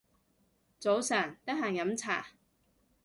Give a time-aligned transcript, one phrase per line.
[0.79, 2.29] 早晨，得閒飲茶